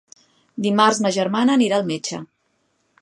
Dimarts 0.67 1.01
ma 1.05 1.11
germana 1.17 1.59
anirà 1.59 1.79
al 1.81 1.87
metge. 1.93 2.23